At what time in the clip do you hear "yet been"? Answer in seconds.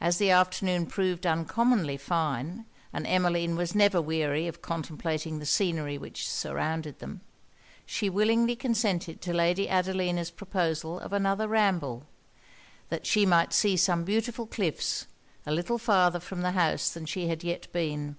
17.44-18.16